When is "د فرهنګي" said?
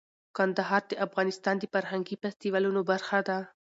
1.59-2.15